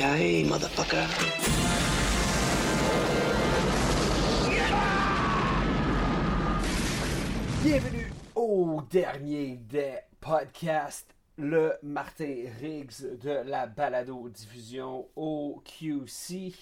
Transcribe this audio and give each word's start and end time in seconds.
Motherfucker. 0.00 1.04
Bienvenue 7.62 8.10
au 8.34 8.80
dernier 8.90 9.56
des 9.56 9.98
podcasts, 10.18 11.14
le 11.36 11.74
Martin 11.82 12.44
Riggs 12.62 13.18
de 13.20 13.42
la 13.44 13.66
balado-diffusion 13.66 15.06
au 15.16 15.62
QC. 15.66 16.54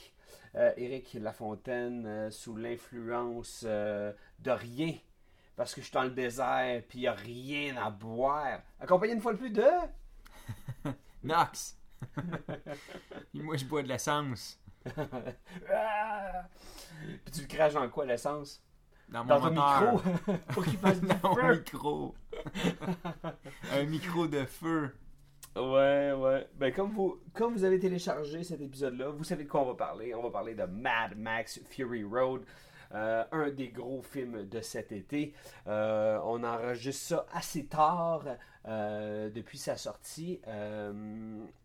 Euh, 0.56 0.72
Éric 0.76 1.14
Lafontaine 1.14 2.06
euh, 2.06 2.30
sous 2.32 2.56
l'influence 2.56 3.62
euh, 3.64 4.12
de 4.40 4.50
rien, 4.50 4.94
parce 5.54 5.76
que 5.76 5.80
je 5.80 5.86
suis 5.86 5.94
dans 5.94 6.02
le 6.02 6.10
désert 6.10 6.82
puis 6.88 6.98
il 6.98 7.02
n'y 7.02 7.06
a 7.06 7.12
rien 7.12 7.76
à 7.76 7.90
boire. 7.90 8.62
Accompagné 8.80 9.12
une 9.12 9.20
fois 9.20 9.34
de 9.34 9.38
plus 9.38 9.50
de... 9.50 9.62
Nox! 11.22 11.77
Moi, 13.34 13.56
je 13.56 13.64
bois 13.64 13.82
de 13.82 13.88
l'essence. 13.88 14.58
Puis 17.24 17.32
tu 17.32 17.40
le 17.42 17.46
craches 17.46 17.74
dans 17.74 17.88
quoi 17.88 18.06
l'essence? 18.06 18.62
Dans 19.08 19.24
mon 19.24 19.28
Dans 19.28 19.40
ton 19.40 19.50
moteur. 19.54 19.92
micro? 19.94 20.32
Pour 20.52 20.64
qu'il 20.64 20.78
fasse 20.78 21.00
du 21.00 21.06
Dans 21.06 21.18
mon 21.30 21.34
feu? 21.36 21.54
micro. 21.56 22.14
Un 23.72 23.84
micro 23.84 24.26
de 24.26 24.44
feu. 24.44 24.94
Ouais, 25.56 26.12
ouais. 26.12 26.48
Ben, 26.56 26.72
comme 26.72 26.90
vous, 26.92 27.18
comme 27.32 27.54
vous 27.54 27.64
avez 27.64 27.78
téléchargé 27.78 28.44
cet 28.44 28.60
épisode-là, 28.60 29.08
vous 29.10 29.24
savez 29.24 29.44
de 29.44 29.48
quoi 29.48 29.62
on 29.62 29.66
va 29.66 29.74
parler. 29.74 30.14
On 30.14 30.22
va 30.22 30.30
parler 30.30 30.54
de 30.54 30.64
Mad 30.64 31.16
Max 31.16 31.58
Fury 31.70 32.04
Road, 32.04 32.42
euh, 32.94 33.24
un 33.32 33.50
des 33.50 33.68
gros 33.68 34.02
films 34.02 34.48
de 34.48 34.60
cet 34.60 34.92
été. 34.92 35.34
Euh, 35.66 36.18
on 36.24 36.42
enregistre 36.42 37.06
ça 37.06 37.26
assez 37.32 37.66
tard 37.66 38.24
euh, 38.66 39.28
depuis 39.30 39.58
sa 39.58 39.76
sortie. 39.76 40.40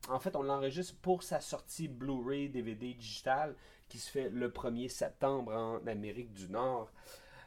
En 0.09 0.19
fait, 0.19 0.35
on 0.35 0.43
l'enregistre 0.43 0.95
pour 1.01 1.23
sa 1.23 1.39
sortie 1.39 1.87
Blu-ray, 1.87 2.49
DVD 2.49 2.93
digital, 2.93 3.55
qui 3.87 3.99
se 3.99 4.11
fait 4.11 4.29
le 4.29 4.49
1er 4.49 4.89
septembre 4.89 5.53
en 5.53 5.87
Amérique 5.87 6.33
du 6.33 6.49
Nord. 6.49 6.91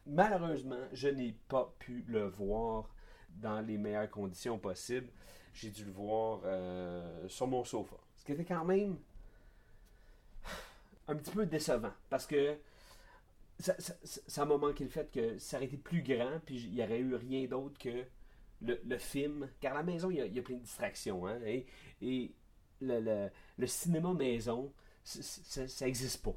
Malheureusement, 0.07 0.85
je 0.93 1.09
n'ai 1.09 1.35
pas 1.49 1.75
pu 1.79 2.05
le 2.09 2.29
voir 2.29 2.89
dans 3.29 3.61
les 3.61 3.77
meilleures 3.77 4.11
conditions 4.11 4.59
possibles. 4.59 5.09
J'ai 5.53 5.71
dû 5.71 5.85
le 5.85 5.93
voir 5.93 6.41
sur 7.29 7.47
mon 7.47 7.65
sofa. 7.65 7.97
Ce 8.17 8.25
qui 8.25 8.33
était 8.33 8.45
quand 8.45 8.65
même 8.65 8.97
un 11.09 11.15
petit 11.17 11.31
peu 11.31 11.47
décevant 11.47 11.93
parce 12.11 12.27
que 12.27 12.57
ça, 13.59 13.75
ça, 13.79 13.95
ça 14.05 14.45
m'a 14.45 14.57
manqué 14.59 14.85
le 14.85 14.91
fait 14.91 15.11
que 15.11 15.39
ça 15.39 15.57
aurait 15.57 15.67
été 15.67 15.77
plus 15.77 16.03
grand 16.03 16.41
puis 16.45 16.57
il 16.57 16.75
n'y 16.75 16.83
aurait 16.83 16.99
eu 17.01 17.15
rien 17.15 17.47
d'autre 17.47 17.79
que 17.79 18.05
le, 18.63 18.81
le 18.87 18.99
film. 18.99 19.49
Car 19.61 19.73
à 19.75 19.77
la 19.79 19.83
maison, 19.83 20.11
il 20.11 20.17
y 20.17 20.21
a, 20.21 20.27
il 20.27 20.35
y 20.35 20.39
a 20.39 20.43
plein 20.43 20.57
de 20.57 20.63
distractions. 20.63 21.27
hein, 21.27 21.39
et 21.45 21.67
et 22.03 22.35
le, 22.81 23.01
le- 23.01 23.31
le 23.59 23.67
cinéma 23.67 24.13
maison, 24.13 24.73
ça 25.05 25.85
n'existe 25.85 26.23
pas. 26.23 26.35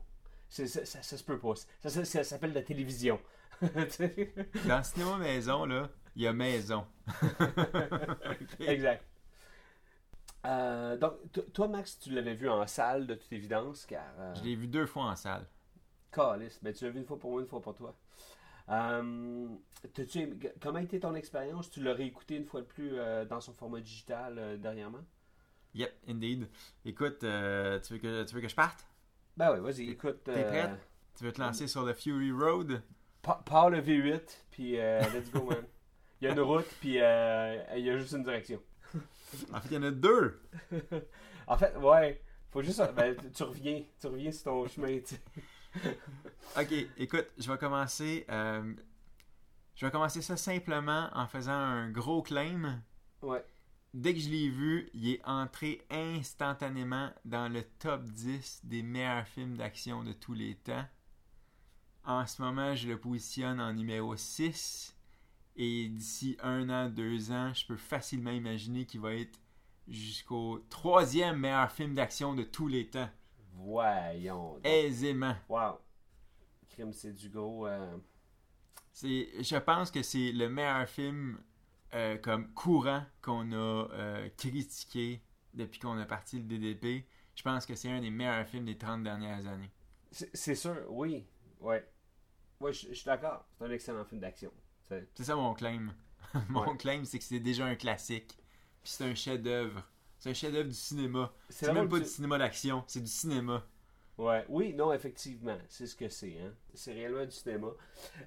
Ça, 0.50 0.66
ça, 0.68 1.04
se 1.04 1.24
peut 1.24 1.38
pas. 1.38 1.54
Ça, 1.86 2.24
s'appelle 2.24 2.54
la 2.54 2.64
télévision. 2.64 3.20
Dans 3.62 4.78
le 4.78 4.84
cinéma 4.84 5.18
maison, 5.18 5.66
là, 5.66 5.90
il 6.16 6.24
y 6.24 6.28
a 6.28 6.34
maison. 6.34 6.86
Exact. 8.60 9.04
Euh, 10.46 10.98
donc, 10.98 11.14
to- 11.34 11.42
toi, 11.54 11.68
Max, 11.68 12.00
tu 12.00 12.12
l'avais 12.12 12.34
vu 12.36 12.50
en 12.50 12.66
salle, 12.66 13.06
de 13.08 13.16
toute 13.16 13.32
évidence, 13.34 13.86
car... 13.86 14.06
Euh, 14.18 14.34
Je 14.36 14.44
l'ai 14.44 14.56
vu 14.56 14.68
deux 14.68 14.86
fois 14.86 15.04
en 15.04 15.16
salle. 15.16 15.46
Calice, 16.12 16.60
ben, 16.62 16.74
tu 16.74 16.86
l'as 16.86 16.92
vu 16.92 17.00
une 17.00 17.06
fois 17.06 17.20
pour 17.20 17.32
moi, 17.32 17.42
une 17.42 17.48
fois 17.48 17.62
pour 17.62 17.76
toi. 17.76 17.96
Euh, 18.70 19.48
aimé- 20.16 20.52
comment 20.62 20.80
a 20.80 20.82
été 20.82 21.00
ton 21.00 21.16
expérience? 21.16 21.70
Tu 21.70 21.82
l'as 21.82 21.94
réécouté 21.94 22.36
une 22.36 22.46
fois 22.46 22.62
de 22.62 22.66
plus 22.68 22.92
euh, 22.94 23.26
dans 23.26 23.42
son 23.42 23.54
format 23.54 23.80
digital 23.82 24.38
euh, 24.38 24.58
dernièrement? 24.58 25.04
Yep, 25.76 25.92
indeed. 26.08 26.48
Écoute, 26.86 27.24
euh, 27.24 27.80
tu, 27.80 27.94
veux 27.94 28.00
que, 28.00 28.24
tu 28.24 28.36
veux 28.36 28.42
que 28.42 28.48
je 28.50 28.56
parte? 28.56 28.86
Ben 29.38 29.54
oui, 29.54 29.60
vas-y, 29.60 29.90
écoute. 29.90 30.20
T'es 30.24 30.44
prête? 30.46 30.72
Tu 31.18 31.24
veux 31.24 31.32
te 31.32 31.42
lancer 31.42 31.68
sur 31.68 31.84
le 31.86 31.94
Fury 31.94 32.32
Road? 32.32 32.82
pa- 33.22 33.42
Pars 33.46 33.70
le 33.70 33.82
V8, 33.82 34.46
puis 34.52 34.80
euh, 34.80 35.02
let's 35.14 35.32
go, 35.32 35.44
man. 35.44 35.64
Il 36.22 36.26
y 36.26 36.28
a 36.28 36.34
une 36.34 36.40
route, 36.42 36.66
puis 36.82 37.00
euh, 37.00 37.64
il 37.78 37.86
y 37.86 37.90
a 37.90 37.98
juste 37.98 38.14
une 38.14 38.24
direction. 38.24 38.62
En 39.54 39.62
fait, 39.62 39.70
il 39.70 39.74
y 39.76 39.78
en 39.78 39.84
a 39.84 39.92
deux. 39.92 40.42
En 41.48 41.58
fait, 41.58 41.76
ouais, 41.78 42.22
faut 42.52 42.62
juste... 42.62 42.82
Ben, 42.94 43.16
tu- 43.16 43.32
tu 43.32 43.44
reviens, 43.44 43.84
tu 44.00 44.08
reviens 44.08 44.32
sur 44.32 44.44
ton 44.44 44.68
chemin, 44.68 45.00
tu 45.00 45.16
sais. 45.16 45.22
Ok, 46.58 46.74
écoute, 46.98 47.28
je 47.38 47.52
vais 47.52 47.58
commencer. 47.58 48.26
euh, 48.30 48.74
je 49.76 49.86
vais 49.86 49.92
commencer 49.92 50.22
ça 50.22 50.36
simplement 50.36 51.10
en 51.14 51.28
faisant 51.28 51.52
un 51.54 51.90
gros 51.90 52.22
claim. 52.22 52.82
Ouais. 53.22 53.44
Dès 53.94 54.14
que 54.14 54.20
je 54.20 54.30
l'ai 54.30 54.50
vu, 54.50 54.90
il 54.94 55.10
est 55.10 55.22
entré 55.26 55.82
instantanément 55.90 57.12
dans 57.26 57.50
le 57.50 57.64
top 57.80 58.04
10 58.04 58.62
des 58.64 58.84
meilleurs 58.84 59.28
films 59.28 59.58
d'action 59.58 60.04
de 60.04 60.12
tous 60.12 60.34
les 60.34 60.56
temps. 60.56 60.86
En 62.04 62.26
ce 62.26 62.42
moment, 62.42 62.76
je 62.76 62.88
le 62.88 63.00
positionne 63.00 63.60
en 63.60 63.74
numéro 63.74 64.16
6. 64.16 64.96
Et 65.56 65.88
d'ici 65.90 66.38
un 66.42 66.70
an, 66.70 66.90
deux 66.90 67.32
ans, 67.32 67.54
je 67.54 67.66
peux 67.66 67.78
facilement 67.78 68.32
imaginer 68.32 68.86
qu'il 68.86 69.02
va 69.02 69.14
être 69.16 69.40
jusqu'au 69.88 70.60
troisième 70.70 71.40
meilleur 71.40 71.72
film 71.72 71.96
d'action 71.96 72.34
de 72.34 72.44
tous 72.44 72.68
les 72.68 72.88
temps. 72.88 73.10
Voyons. 73.64 74.54
donc. 74.56 74.62
Aisément. 74.66 75.36
Wow. 75.48 75.80
Crime, 76.70 76.94
c'est 76.94 77.14
du 77.14 77.30
gros. 77.30 77.68
euh, 77.68 77.98
C'est, 78.92 79.44
je 79.44 79.58
pense 79.58 79.92
que 79.92 80.02
c'est 80.02 80.32
le 80.32 80.50
meilleur 80.50 80.88
film 80.88 81.40
euh, 81.94 82.18
comme 82.18 82.54
courant 82.54 83.04
qu'on 83.22 83.52
a 83.52 83.56
euh, 83.56 84.30
critiqué 84.38 85.22
depuis 85.54 85.80
qu'on 85.80 85.98
a 85.98 86.06
parti 86.06 86.38
le 86.38 86.44
DDP. 86.44 87.06
Je 87.36 87.44
pense 87.44 87.66
que 87.66 87.76
c'est 87.76 87.90
un 87.90 88.02
des 88.02 88.10
meilleurs 88.10 88.48
films 88.48 88.66
des 88.66 88.78
30 88.78 89.04
dernières 89.04 89.46
années. 89.48 89.72
C'est 90.12 90.56
sûr, 90.56 90.76
oui. 90.90 91.28
Ouais. 91.60 91.88
Ouais, 92.60 92.74
je 92.74 92.88
je 92.90 92.94
suis 92.94 93.06
d'accord. 93.06 93.46
C'est 93.58 93.66
un 93.66 93.72
excellent 93.72 94.06
film 94.06 94.22
d'action. 94.22 94.52
C'est- 94.88 95.08
C'est 95.16 95.24
ça 95.26 95.36
mon 95.36 95.54
claim. 95.54 95.94
mon 96.50 96.72
Ouais. 96.72 96.78
claim, 96.78 97.04
c'est 97.06 97.18
que 97.20 97.24
c'est 97.24 97.40
déjà 97.40 97.66
un 97.66 97.76
classique. 97.76 98.38
Puis 98.82 98.92
c'est 98.92 99.06
un 99.06 99.16
chef-d'œuvre. 99.16 99.84
C'est 100.20 100.30
un 100.30 100.34
chef-d'œuvre 100.34 100.68
du 100.70 100.76
cinéma. 100.76 101.32
C'est 101.50 101.72
même 101.74 101.90
pas 101.90 102.00
du 102.00 102.06
cinéma 102.06 102.38
d'action, 102.38 102.84
c'est 102.88 103.00
du 103.02 103.08
cinéma. 103.10 103.66
Ouais, 104.18 104.46
oui, 104.50 104.74
non, 104.74 104.92
effectivement, 104.92 105.58
c'est 105.70 105.88
ce 105.88 105.96
que 105.96 106.10
c'est. 106.10 106.38
Hein. 106.40 106.54
C'est 106.74 106.92
réellement 106.92 107.24
du 107.24 107.32
cinéma. 107.32 107.70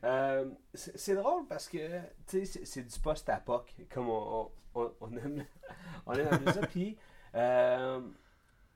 Euh, 0.04 0.50
c'est 0.72 1.14
drôle 1.14 1.46
parce 1.46 1.68
que, 1.68 2.00
tu 2.26 2.46
sais, 2.46 2.64
c'est- 2.64 2.82
du 2.82 2.98
post-apoc, 2.98 3.74
comme 3.92 4.08
on, 4.08 4.50
on, 4.74 4.90
on 5.02 5.12
aime, 5.18 5.44
on 6.06 6.14
aime 6.14 6.28
appeler 6.32 6.52
ça. 6.52 6.66
Puis, 6.66 6.96
euh, 7.34 8.00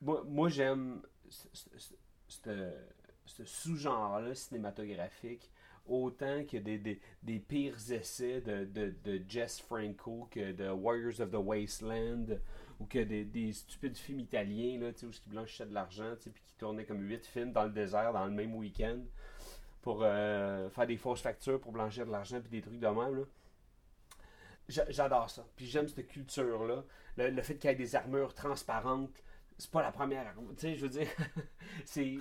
moi, 0.03 0.23
moi, 0.29 0.49
j'aime 0.51 1.01
ce 2.29 3.45
sous-genre-là 3.45 4.35
cinématographique 4.35 5.51
autant 5.87 6.45
que 6.45 6.57
des, 6.59 6.79
des, 6.79 7.01
des 7.23 7.39
pires 7.39 7.77
essais 7.93 8.41
de, 8.41 8.65
de, 8.65 8.95
de 9.05 9.23
Jess 9.29 9.61
Franco 9.61 10.29
que 10.31 10.53
de 10.53 10.69
Warriors 10.69 11.21
of 11.21 11.31
the 11.31 11.37
Wasteland 11.37 12.39
ou 12.79 12.87
que 12.87 12.99
des, 12.99 13.25
des 13.25 13.53
stupides 13.53 13.97
films 13.97 14.21
italiens 14.21 14.79
là, 14.81 14.91
où 15.03 15.11
ils 15.11 15.31
blanchissaient 15.31 15.67
de 15.67 15.75
l'argent 15.75 16.15
puis 16.21 16.33
qui 16.45 16.55
tournaient 16.57 16.85
comme 16.85 17.01
huit 17.01 17.25
films 17.27 17.53
dans 17.53 17.65
le 17.65 17.71
désert 17.71 18.13
dans 18.13 18.25
le 18.27 18.33
même 18.33 18.55
week-end 18.55 19.01
pour 19.83 20.01
euh, 20.03 20.69
faire 20.71 20.87
des 20.87 20.97
fausses 20.97 21.23
factures 21.23 21.61
pour 21.61 21.73
blanchir 21.73 22.07
de 22.07 22.11
l'argent 22.11 22.41
puis 22.41 22.51
des 22.51 22.61
trucs 22.61 22.81
de 22.81 22.89
même 22.89 23.25
J'adore 24.69 25.31
ça. 25.31 25.47
Puis 25.55 25.67
j'aime 25.67 25.87
cette 25.87 26.09
culture-là. 26.09 26.85
Le, 27.17 27.43
fait 27.43 27.57
qu'il 27.57 27.71
y 27.71 27.73
ait 27.73 27.77
des 27.77 27.95
armures 27.95 28.35
transparentes, 28.35 29.23
c'est 29.59 29.71
pas 29.71 29.81
la 29.81 29.93
première 29.93 30.27
armure. 30.27 30.55
Tu 30.57 30.63
sais, 30.63 30.75
je 30.75 30.83
veux 30.83 30.89
dire, 30.89 31.09
c'est 31.85 32.19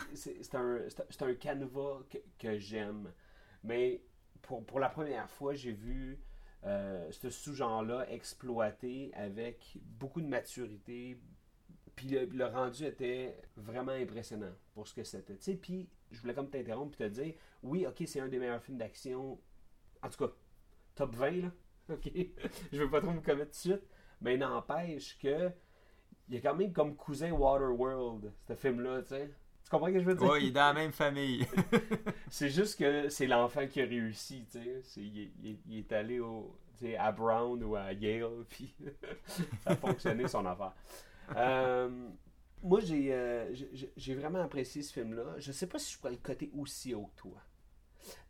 un, 0.53 0.79
un 1.21 1.33
canevas 1.33 2.03
que, 2.07 2.19
que 2.37 2.59
j'aime. 2.59 3.11
Mais 3.63 4.03
pour, 4.43 4.63
pour 4.63 4.79
la 4.79 4.89
première 4.89 5.27
fois, 5.27 5.55
j'ai 5.55 5.71
vu 5.71 6.19
euh, 6.65 7.11
ce 7.11 7.29
sous-genre-là 7.29 8.09
exploité 8.11 9.11
avec 9.13 9.77
beaucoup 9.81 10.21
de 10.21 10.27
maturité. 10.27 11.19
Puis 11.95 12.07
le, 12.07 12.45
rendu 12.45 12.85
était 12.85 13.37
vraiment 13.55 13.91
impressionnant 13.91 14.51
pour 14.73 14.87
ce 14.87 14.93
que 14.93 15.03
c'était. 15.03 15.37
Tu 15.37 15.55
puis 15.55 15.89
je 16.11 16.19
voulais 16.19 16.33
comme 16.33 16.49
t'interrompre 16.49 16.99
et 17.01 17.09
te 17.09 17.13
dire, 17.13 17.35
oui, 17.63 17.85
ok, 17.85 18.03
c'est 18.05 18.19
un 18.19 18.27
des 18.27 18.39
meilleurs 18.39 18.61
films 18.61 18.77
d'action. 18.77 19.39
En 20.01 20.09
tout 20.09 20.25
cas, 20.25 20.33
top 20.95 21.15
20, 21.15 21.31
là. 21.31 21.51
Ok. 21.87 22.09
je 22.71 22.81
veux 22.81 22.89
pas 22.89 22.99
trop 22.99 23.11
me 23.11 23.21
commettre 23.21 23.51
tout 23.51 23.69
de 23.69 23.75
suite. 23.75 23.87
Mais 24.19 24.37
n'empêche 24.37 25.19
que 25.19 25.51
il 26.27 26.35
est 26.35 26.41
quand 26.41 26.55
même 26.55 26.73
comme 26.73 26.95
cousin 26.95 27.31
Waterworld, 27.31 28.33
ce 28.47 28.55
film-là, 28.55 29.03
tu 29.03 29.09
sais. 29.09 29.31
Tu 29.65 29.69
comprends 29.71 29.87
ce 29.87 29.93
que 29.93 29.99
je 29.99 30.05
veux 30.05 30.15
dire? 30.15 30.29
Ouais, 30.29 30.43
il 30.43 30.47
est 30.49 30.51
dans 30.51 30.61
la 30.67 30.73
même 30.73 30.91
famille. 30.91 31.45
C'est 32.29 32.49
juste 32.49 32.77
que 32.79 33.09
c'est 33.09 33.25
l'enfant 33.27 33.67
qui 33.67 33.81
a 33.81 33.85
réussi, 33.85 34.45
tu 34.51 34.59
sais. 34.83 35.01
Il, 35.01 35.19
est- 35.19 35.31
il 35.43 35.51
est- 35.51 35.59
il 35.67 35.77
est 35.79 35.91
allé 35.91 36.19
au, 36.19 36.55
à 36.99 37.11
Brown 37.11 37.63
ou 37.63 37.75
à 37.75 37.91
Yale, 37.93 38.45
puis 38.49 38.73
ça 39.63 39.71
a 39.71 39.75
fonctionné 39.75 40.27
son 40.27 40.45
affaire. 40.45 40.73
Euh, 41.35 41.89
moi, 42.61 42.79
j'ai 42.79 43.11
euh, 43.13 43.51
j'ai- 43.95 44.15
vraiment 44.15 44.41
apprécié 44.41 44.83
ce 44.83 44.93
film-là. 44.93 45.35
Je 45.39 45.51
sais 45.51 45.67
pas 45.67 45.79
si 45.79 45.93
je 45.93 45.97
pourrais 45.97 46.11
le 46.11 46.17
coter 46.17 46.51
aussi 46.57 46.93
haut 46.93 47.09
que 47.15 47.21
toi. 47.21 47.41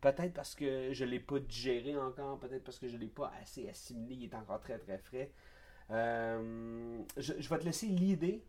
Peut-être 0.00 0.32
parce 0.32 0.54
que 0.54 0.92
je 0.94 1.04
l'ai 1.04 1.20
pas 1.20 1.38
digéré 1.38 1.96
encore, 1.98 2.38
peut-être 2.38 2.64
parce 2.64 2.78
que 2.78 2.88
je 2.88 2.96
l'ai 2.96 3.08
pas 3.08 3.30
assez 3.42 3.68
assimilé, 3.68 4.14
il 4.14 4.24
est 4.24 4.34
encore 4.34 4.60
très 4.60 4.78
très 4.78 4.96
frais. 4.98 5.30
Euh, 5.90 6.98
je, 7.18 7.34
je 7.38 7.48
vais 7.48 7.58
te 7.58 7.64
laisser 7.64 7.86
l'idée, 7.88 8.42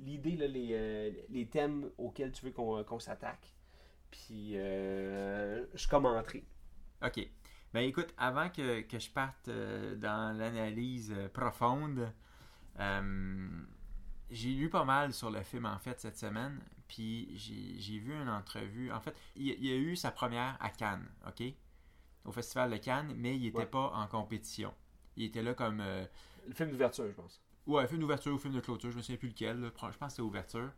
l'idée, 0.00 0.36
les, 0.36 0.68
euh, 0.72 1.10
les 1.30 1.46
thèmes 1.48 1.90
auxquels 1.98 2.32
tu 2.32 2.44
veux 2.46 2.52
qu'on 2.52 2.82
qu'on 2.84 2.98
s'attaque. 2.98 3.54
Puis 4.10 4.52
euh, 4.58 5.66
je 5.74 5.88
commenterai. 5.88 6.44
Ok. 7.02 7.28
Ben 7.72 7.80
écoute, 7.82 8.12
avant 8.18 8.48
que, 8.50 8.80
que 8.82 8.98
je 8.98 9.10
parte 9.10 9.48
euh, 9.48 9.94
dans 9.96 10.36
l'analyse 10.36 11.12
euh, 11.16 11.28
profonde, 11.28 12.12
euh, 12.80 13.48
j'ai 14.30 14.50
lu 14.50 14.70
pas 14.70 14.84
mal 14.84 15.12
sur 15.14 15.30
le 15.30 15.42
film 15.42 15.66
en 15.66 15.78
fait 15.78 16.00
cette 16.00 16.16
semaine, 16.18 16.60
puis 16.88 17.30
j'ai 17.36 17.98
vu 17.98 18.12
une 18.14 18.28
entrevue. 18.28 18.92
En 18.92 19.00
fait, 19.00 19.14
il, 19.36 19.46
y 19.46 19.50
a- 19.52 19.54
il 19.58 19.70
a 19.72 19.76
eu 19.76 19.96
sa 19.96 20.10
première 20.10 20.56
à 20.60 20.70
Cannes, 20.70 21.08
ok? 21.28 21.42
Au 22.24 22.32
Festival 22.32 22.70
de 22.70 22.76
Cannes, 22.78 23.14
mais 23.16 23.36
il 23.36 23.42
n'était 23.42 23.58
Ouais. 23.58 23.66
pas 23.66 23.92
en 23.94 24.06
compétition. 24.06 24.74
Il 25.16 25.24
était 25.24 25.42
là 25.42 25.54
comme. 25.54 25.80
euh, 25.80 26.04
Le 26.46 26.54
film 26.54 26.70
d'ouverture, 26.70 27.06
je 27.06 27.12
pense. 27.12 27.40
Ouais, 27.66 27.86
film 27.86 28.00
d'ouverture 28.00 28.34
ou 28.34 28.38
film 28.38 28.54
de 28.54 28.60
clôture, 28.60 28.90
je 28.90 28.96
me 28.96 29.02
souviens 29.02 29.18
plus 29.18 29.28
lequel. 29.28 29.62
Je 29.62 29.70
pense 29.70 29.96
que 29.98 30.08
c'était 30.08 30.22
ouverture. 30.22 30.72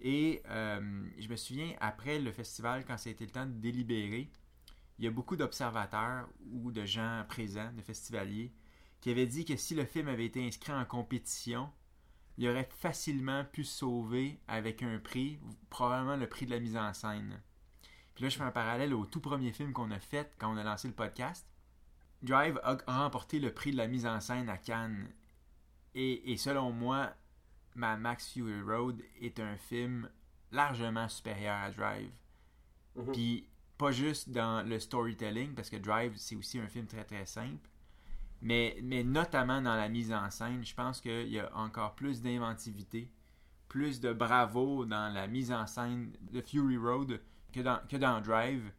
Et 0.00 0.42
euh, 0.48 1.08
je 1.18 1.28
me 1.28 1.36
souviens, 1.36 1.72
après 1.80 2.18
le 2.18 2.30
festival, 2.32 2.84
quand 2.84 2.98
c'était 2.98 3.24
le 3.24 3.30
temps 3.30 3.46
de 3.46 3.52
délibérer, 3.52 4.30
il 4.98 5.04
y 5.04 5.08
a 5.08 5.10
beaucoup 5.10 5.36
d'observateurs 5.36 6.28
ou 6.52 6.70
de 6.70 6.84
gens 6.84 7.24
présents, 7.28 7.72
de 7.72 7.82
festivaliers, 7.82 8.52
qui 9.00 9.10
avaient 9.10 9.26
dit 9.26 9.44
que 9.44 9.56
si 9.56 9.74
le 9.74 9.84
film 9.84 10.08
avait 10.08 10.26
été 10.26 10.44
inscrit 10.44 10.72
en 10.72 10.84
compétition, 10.84 11.70
il 12.36 12.48
aurait 12.48 12.68
facilement 12.70 13.44
pu 13.44 13.64
se 13.64 13.78
sauver 13.78 14.40
avec 14.46 14.82
un 14.82 14.98
prix, 14.98 15.38
probablement 15.70 16.16
le 16.16 16.28
prix 16.28 16.46
de 16.46 16.50
la 16.50 16.60
mise 16.60 16.76
en 16.76 16.92
scène. 16.94 17.40
Puis 18.14 18.24
là, 18.24 18.28
je 18.28 18.36
fais 18.36 18.44
un 18.44 18.50
parallèle 18.50 18.94
au 18.94 19.06
tout 19.06 19.20
premier 19.20 19.52
film 19.52 19.72
qu'on 19.72 19.90
a 19.90 20.00
fait 20.00 20.32
quand 20.38 20.52
on 20.52 20.56
a 20.56 20.64
lancé 20.64 20.88
le 20.88 20.94
podcast. 20.94 21.46
Drive 22.22 22.60
a 22.62 22.76
remporté 22.86 23.38
le 23.38 23.52
prix 23.52 23.70
de 23.70 23.76
la 23.76 23.86
mise 23.86 24.06
en 24.06 24.20
scène 24.20 24.48
à 24.48 24.58
Cannes. 24.58 25.08
Et, 26.00 26.30
et 26.30 26.36
selon 26.36 26.70
moi, 26.70 27.12
Mad 27.74 27.98
Max 27.98 28.32
Fury 28.32 28.62
Road 28.62 29.02
est 29.20 29.40
un 29.40 29.56
film 29.56 30.08
largement 30.52 31.08
supérieur 31.08 31.56
à 31.56 31.72
Drive. 31.72 32.12
Mhm. 32.94 33.12
Puis 33.12 33.48
pas 33.76 33.90
juste 33.90 34.30
dans 34.30 34.64
le 34.64 34.78
storytelling, 34.78 35.54
parce 35.54 35.68
que 35.68 35.76
Drive, 35.76 36.12
c'est 36.16 36.36
aussi 36.36 36.60
un 36.60 36.68
film 36.68 36.86
très 36.86 37.04
très 37.04 37.26
simple, 37.26 37.68
mais, 38.40 38.78
mais 38.80 39.02
notamment 39.02 39.60
dans 39.60 39.74
la 39.74 39.88
mise 39.88 40.12
en 40.12 40.30
scène, 40.30 40.64
je 40.64 40.72
pense 40.72 41.00
qu'il 41.00 41.30
y 41.30 41.40
a 41.40 41.50
encore 41.56 41.96
plus 41.96 42.22
d'inventivité, 42.22 43.10
plus 43.66 43.98
de 43.98 44.12
bravo 44.12 44.84
dans 44.84 45.12
la 45.12 45.26
mise 45.26 45.50
en 45.50 45.66
scène 45.66 46.12
de 46.30 46.40
Fury 46.40 46.76
Road 46.76 47.20
que 47.52 47.58
dans, 47.60 47.80
que 47.88 47.96
dans 47.96 48.20
Drive. 48.20 48.70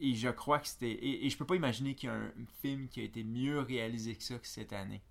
Et 0.00 0.14
je 0.14 0.30
crois 0.30 0.58
que 0.58 0.68
c'était. 0.68 0.90
Et, 0.90 1.26
et 1.26 1.30
je 1.30 1.36
peux 1.36 1.44
pas 1.44 1.56
imaginer 1.56 1.94
qu'il 1.94 2.08
y 2.08 2.12
a 2.12 2.16
un 2.16 2.32
film 2.62 2.88
qui 2.88 3.00
a 3.00 3.02
été 3.02 3.24
mieux 3.24 3.60
réalisé 3.60 4.14
que 4.14 4.22
ça 4.22 4.38
que 4.38 4.46
cette 4.46 4.72
année. 4.72 5.02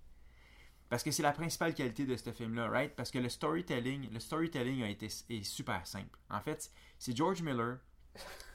Parce 0.88 1.02
que 1.02 1.10
c'est 1.10 1.22
la 1.22 1.32
principale 1.32 1.74
qualité 1.74 2.06
de 2.06 2.16
ce 2.16 2.30
film-là, 2.32 2.68
right? 2.68 2.94
Parce 2.94 3.10
que 3.10 3.18
le 3.18 3.28
storytelling, 3.28 4.10
le 4.12 4.20
storytelling 4.20 4.82
a 4.82 4.88
été 4.88 5.06
est 5.30 5.42
super 5.42 5.84
simple. 5.86 6.16
En 6.30 6.40
fait, 6.40 6.70
c'est 6.98 7.16
George 7.16 7.42
Miller 7.42 7.78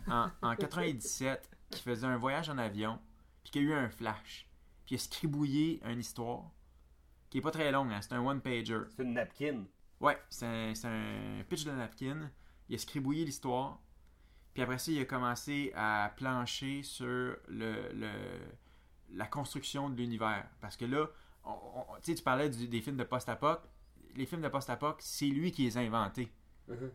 en, 0.08 0.30
en 0.42 0.56
97 0.56 1.50
qui 1.72 1.82
faisait 1.82 2.08
un 2.08 2.18
voyage 2.18 2.50
en 2.50 2.58
avion, 2.58 3.00
puis 3.44 3.52
qui 3.52 3.60
a 3.60 3.62
eu 3.62 3.74
un 3.74 3.90
flash, 3.90 4.48
puis 4.86 4.96
il 4.96 4.98
a 4.98 5.00
scribouillé 5.00 5.82
une 5.86 6.00
histoire 6.00 6.52
qui 7.30 7.38
est 7.38 7.42
pas 7.42 7.52
très 7.52 7.72
longue, 7.72 7.92
hein, 7.92 8.02
c'est 8.02 8.14
un 8.14 8.20
one-pager. 8.26 8.82
C'est 8.96 9.04
une 9.04 9.14
napkin. 9.14 9.64
Ouais, 10.02 10.18
c'est 10.30 10.46
un, 10.46 10.74
c'est 10.76 10.88
un 10.88 11.44
pitch 11.48 11.64
de 11.64 11.72
napkin. 11.72 12.30
Il 12.68 12.76
a 12.76 12.78
scribouillé 12.78 13.24
l'histoire. 13.24 13.80
Puis 14.54 14.62
après 14.64 14.78
ça, 14.80 14.92
il 14.92 15.00
a 15.00 15.06
commencé 15.06 15.72
à 15.76 16.12
plancher 16.18 16.84
sur 16.84 17.08
le, 17.48 17.90
le- 17.94 18.42
la 19.12 19.28
construction 19.28 19.90
de 19.90 19.96
l'univers. 19.96 20.46
Parce 20.60 20.76
que 20.76 20.84
là, 20.86 21.08
on- 21.44 21.80
on- 21.80 22.00
tu 22.02 22.16
parlais 22.16 22.50
du- 22.50 22.68
des 22.68 22.82
films 22.82 22.98
de 22.98 23.04
post-apoc. 23.04 23.62
Les 24.16 24.26
films 24.26 24.42
de 24.42 24.50
post-apoc, 24.50 24.98
c'est 25.02 25.28
lui 25.28 25.52
qui 25.52 25.64
les 25.64 25.78
a 25.78 25.82
inventés. 25.82 26.32
Mhm. 26.68 26.92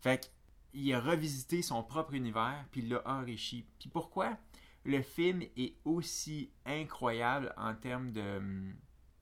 Fait 0.00 0.30
qu'il 0.72 0.94
a 0.94 1.00
revisité 1.00 1.62
son 1.62 1.82
propre 1.82 2.14
univers, 2.14 2.64
puis 2.70 2.82
il 2.82 2.88
l'a 2.90 3.02
enrichi. 3.06 3.64
Puis 3.78 3.88
pourquoi 3.88 4.36
le 4.84 5.02
film 5.02 5.42
est 5.56 5.74
aussi 5.84 6.50
incroyable 6.64 7.52
en 7.56 7.74
termes 7.74 8.12
de, 8.12 8.40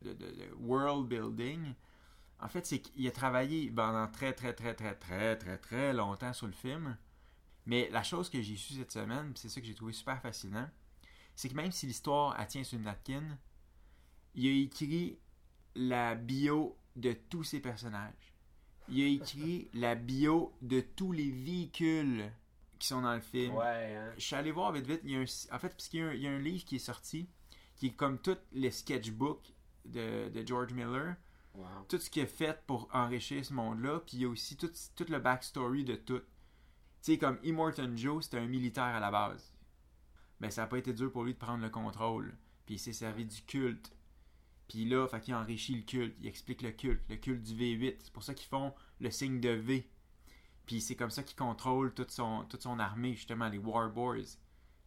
de- 0.02 0.12
de- 0.12 0.30
de 0.32 0.54
world 0.58 1.06
building? 1.08 1.74
En 2.40 2.48
fait, 2.48 2.66
c'est 2.66 2.80
qu'il 2.80 3.06
a 3.06 3.10
travaillé 3.10 3.70
pendant 3.70 4.06
très, 4.08 4.32
très, 4.34 4.52
très, 4.52 4.74
très, 4.74 4.94
très, 4.94 5.36
très, 5.36 5.56
très 5.58 5.92
longtemps 5.94 6.32
sur 6.34 6.46
le 6.46 6.52
film. 6.52 6.96
Mais 7.64 7.88
la 7.90 8.02
chose 8.02 8.28
que 8.28 8.42
j'ai 8.42 8.56
su 8.56 8.74
cette 8.74 8.92
semaine, 8.92 9.32
c'est 9.36 9.48
ça 9.48 9.60
que 9.60 9.66
j'ai 9.66 9.74
trouvé 9.74 9.92
super 9.92 10.20
fascinant, 10.20 10.68
c'est 11.34 11.48
que 11.48 11.54
même 11.54 11.72
si 11.72 11.86
l'histoire 11.86 12.36
tient 12.46 12.62
sur 12.62 12.78
une 12.78 12.84
napkin, 12.84 13.22
il 14.36 14.46
a 14.46 14.52
écrit 14.64 15.18
la 15.74 16.14
bio 16.14 16.76
de 16.94 17.12
tous 17.12 17.44
ses 17.44 17.60
personnages. 17.60 18.12
Il 18.88 19.02
a 19.02 19.06
écrit 19.08 19.68
la 19.74 19.94
bio 19.96 20.52
de 20.62 20.80
tous 20.80 21.10
les 21.12 21.30
véhicules 21.30 22.30
qui 22.78 22.86
sont 22.86 23.02
dans 23.02 23.14
le 23.14 23.20
film. 23.20 23.54
Ouais, 23.54 23.96
hein. 23.96 24.12
Je 24.16 24.22
suis 24.24 24.36
allé 24.36 24.52
voir 24.52 24.70
vite 24.72 24.86
vite. 24.86 25.00
Il 25.04 25.10
y 25.10 25.16
a 25.16 25.20
un, 25.20 25.24
en 25.24 25.58
fait, 25.58 25.70
parce 25.70 25.88
qu'il 25.88 26.00
y, 26.00 26.02
a 26.02 26.06
un- 26.08 26.12
il 26.14 26.20
y 26.22 26.26
a 26.26 26.30
un 26.30 26.38
livre 26.38 26.64
qui 26.64 26.76
est 26.76 26.78
sorti, 26.78 27.28
qui 27.74 27.86
est 27.88 27.94
comme 27.94 28.18
tous 28.20 28.38
les 28.52 28.70
sketchbooks 28.70 29.52
de, 29.84 30.28
de 30.28 30.46
George 30.46 30.72
Miller. 30.72 31.16
Wow. 31.54 31.66
Tout 31.88 31.98
ce 31.98 32.08
qu'il 32.10 32.22
a 32.22 32.26
fait 32.26 32.62
pour 32.66 32.88
enrichir 32.92 33.44
ce 33.44 33.52
monde-là. 33.54 34.00
Puis 34.06 34.18
il 34.18 34.22
y 34.22 34.24
a 34.24 34.28
aussi 34.28 34.56
tout, 34.56 34.70
tout 34.94 35.06
le 35.08 35.18
backstory 35.18 35.84
de 35.84 35.96
tout. 35.96 36.20
Tu 36.20 37.12
sais, 37.12 37.18
comme 37.18 37.38
Immortan 37.42 37.96
Joe, 37.96 38.24
c'était 38.24 38.38
un 38.38 38.46
militaire 38.46 38.84
à 38.84 39.00
la 39.00 39.10
base. 39.10 39.52
Ben, 40.38 40.50
ça 40.50 40.62
n'a 40.62 40.66
pas 40.68 40.78
été 40.78 40.92
dur 40.92 41.10
pour 41.10 41.24
lui 41.24 41.32
de 41.32 41.38
prendre 41.38 41.62
le 41.62 41.70
contrôle. 41.70 42.36
Puis 42.66 42.74
il 42.76 42.78
s'est 42.78 42.92
servi 42.92 43.24
du 43.24 43.42
culte. 43.42 43.90
Puis 44.68 44.84
là, 44.84 45.06
fait 45.08 45.20
qu'il 45.20 45.34
enrichit 45.34 45.74
le 45.76 45.82
culte. 45.82 46.16
Il 46.20 46.26
explique 46.26 46.62
le 46.62 46.72
culte, 46.72 47.02
le 47.08 47.16
culte 47.16 47.42
du 47.42 47.54
V8. 47.54 47.96
C'est 48.00 48.12
pour 48.12 48.22
ça 48.24 48.34
qu'ils 48.34 48.48
font 48.48 48.74
le 49.00 49.10
signe 49.10 49.40
de 49.40 49.50
V. 49.50 49.88
Puis 50.66 50.80
c'est 50.80 50.96
comme 50.96 51.10
ça 51.10 51.22
qu'il 51.22 51.36
contrôle 51.36 51.94
toute 51.94 52.10
son, 52.10 52.44
toute 52.48 52.62
son 52.62 52.78
armée, 52.80 53.14
justement, 53.14 53.48
les 53.48 53.58
War 53.58 53.90
Boys, 53.90 54.36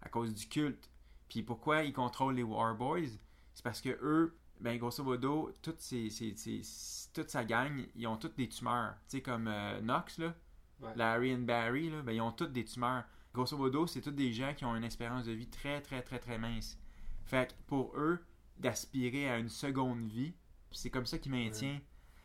à 0.01 0.09
cause 0.09 0.33
du 0.33 0.48
culte. 0.48 0.89
Puis 1.29 1.43
pourquoi 1.43 1.83
ils 1.83 1.93
contrôlent 1.93 2.36
les 2.36 2.43
War 2.43 2.75
Boys? 2.75 3.07
C'est 3.53 3.63
parce 3.63 3.79
que 3.81 3.98
eux, 4.01 4.36
ben 4.59 4.77
grosso 4.77 5.03
modo, 5.03 5.55
toute, 5.62 5.79
ces, 5.79 6.09
ces- 6.09 6.36
ces- 6.36 7.09
toute 7.13 7.29
sa 7.29 7.45
gang, 7.45 7.86
ils 7.95 8.07
ont 8.07 8.17
toutes 8.17 8.36
des 8.36 8.50
tumeurs. 8.50 8.95
Tu 9.07 9.17
sais, 9.17 9.21
comme 9.21 9.48
euh, 9.48 9.79
Knox, 9.81 10.17
là, 10.17 10.36
Ouais. 10.81 10.93
Larry 10.95 11.36
and 11.36 11.39
Barry, 11.39 11.89
là, 11.89 12.01
ben, 12.01 12.13
ils 12.13 12.21
ont 12.21 12.31
toutes 12.31 12.53
des 12.53 12.63
tumeurs. 12.63 13.03
Grosso 13.33 13.57
modo, 13.57 13.86
c'est 13.86 14.00
tous 14.00 14.12
des 14.12 14.31
gens 14.31 14.53
qui 14.53 14.63
ont 14.63 14.75
une 14.77 14.86
espérance 14.86 15.25
de 15.25 15.33
vie 15.33 15.48
très, 15.50 15.81
très, 15.81 16.01
très, 16.01 16.19
très 16.19 16.38
mince. 16.38 16.77
Fait 17.25 17.50
que 17.50 17.53
pour 17.67 17.93
eux, 17.98 18.19
d'aspirer 18.60 19.30
à 19.30 19.38
une 19.38 19.50
seconde 19.50 20.06
vie, 20.08 20.34
c'est 20.72 20.89
comme 20.89 21.06
ça 21.06 21.18
qu'ils 21.18 21.32
maintiennent. 21.32 21.82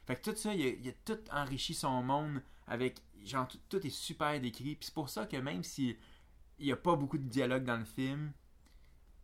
Fait 0.06 0.16
que 0.16 0.30
tout 0.30 0.36
ça, 0.36 0.54
il 0.54 0.62
a, 0.62 0.68
il 0.68 0.88
a 0.88 0.92
tout 1.04 1.18
enrichi 1.32 1.74
son 1.74 2.02
monde 2.02 2.42
avec. 2.66 3.00
Genre, 3.24 3.48
tout, 3.48 3.58
tout 3.70 3.86
est 3.86 3.90
super 3.90 4.38
décrit. 4.40 4.74
Puis 4.76 4.86
c'est 4.86 4.94
pour 4.94 5.08
ça 5.08 5.24
que 5.24 5.36
même 5.38 5.62
si 5.62 5.96
il 6.58 6.66
n'y 6.66 6.72
a 6.72 6.76
pas 6.76 6.94
beaucoup 6.94 7.16
de 7.16 7.26
dialogue 7.26 7.64
dans 7.64 7.78
le 7.78 7.84
film, 7.86 8.32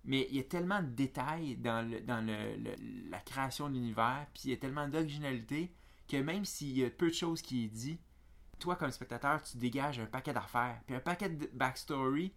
mais 0.05 0.27
il 0.31 0.37
y 0.37 0.41
a 0.41 0.45
tellement 0.45 0.83
de 0.83 0.89
détails 0.89 1.57
dans, 1.57 1.87
le, 1.89 2.01
dans 2.01 2.25
le, 2.25 2.57
le- 2.57 3.11
la 3.11 3.19
création 3.21 3.69
de 3.69 3.75
l'univers, 3.75 4.27
puis 4.33 4.45
il 4.47 4.51
y 4.51 4.55
a 4.55 4.57
tellement 4.57 4.89
d'originalité 4.89 5.71
que 6.09 6.17
même 6.17 6.45
s'il 6.47 6.77
y 6.79 6.83
a 6.85 6.89
peu 6.91 7.09
de 7.11 7.15
choses 7.15 7.43
qui 7.43 7.65
est 7.65 7.69
dit, 7.69 7.99
toi 8.59 8.77
comme 8.77 8.91
spectateur, 8.91 9.43
tu 9.43 9.59
dégages 9.59 9.99
un 9.99 10.07
paquet 10.07 10.33
d'affaires, 10.33 10.81
puis 10.87 10.97
un 10.97 11.01
paquet 11.01 11.29
de 11.29 11.47
backstory 11.53 12.33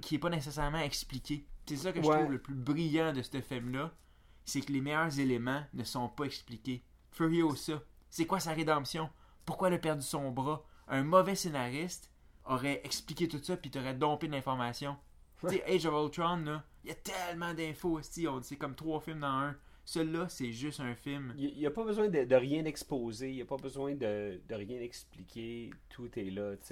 qui 0.00 0.14
est 0.14 0.18
pas 0.18 0.30
nécessairement 0.30 0.78
expliqué. 0.80 1.46
C'est 1.66 1.76
ça 1.76 1.92
que 1.92 2.00
je 2.00 2.06
trouve 2.20 2.32
le 2.32 2.40
plus 2.40 2.54
brillant 2.54 3.12
de 3.12 3.20
ce 3.22 3.40
film-là, 3.42 3.94
c'est 4.44 4.60
que 4.60 4.72
les 4.72 4.80
meilleurs 4.80 5.18
éléments 5.18 5.62
ne 5.74 5.84
sont 5.84 6.08
pas 6.08 6.24
expliqués. 6.24 6.82
Furiosa, 7.10 7.82
c'est 8.10 8.26
quoi 8.26 8.40
sa 8.40 8.52
rédemption? 8.52 9.10
Pourquoi 9.44 9.68
elle 9.68 9.74
a 9.74 9.78
perdu 9.78 10.02
son 10.02 10.30
bras? 10.30 10.64
Un 10.88 11.02
mauvais 11.04 11.34
scénariste 11.34 12.10
aurait 12.44 12.80
expliqué 12.84 13.28
tout 13.28 13.40
ça 13.42 13.56
puis 13.56 13.70
t'aurais 13.70 13.94
dompé 13.94 14.26
de 14.26 14.32
l'information. 14.32 14.96
Tu 15.40 15.48
sais, 15.48 15.64
Age 15.64 15.86
of 15.86 15.94
Ultron, 16.04 16.36
là, 16.44 16.64
il 16.84 16.88
y 16.90 16.92
a 16.92 16.96
tellement 16.96 17.52
d'infos, 17.54 17.98
on- 18.28 18.42
c'est 18.42 18.56
comme 18.56 18.74
trois 18.74 19.00
films 19.00 19.20
dans 19.20 19.26
un. 19.26 19.56
Celui-là, 19.84 20.28
c'est 20.28 20.52
juste 20.52 20.78
un 20.78 20.94
film. 20.94 21.34
Il 21.36 21.56
n'y 21.58 21.66
a 21.66 21.70
pas 21.72 21.82
besoin 21.84 22.08
de, 22.08 22.22
de 22.24 22.34
rien 22.36 22.64
exposer, 22.64 23.30
il 23.30 23.34
n'y 23.36 23.42
a 23.42 23.44
pas 23.46 23.56
besoin 23.56 23.94
de, 23.96 24.40
de 24.48 24.54
rien 24.54 24.80
expliquer, 24.80 25.70
tout 25.88 26.08
est 26.16 26.30
là. 26.30 26.56
tu 26.58 26.66
sais. 26.66 26.70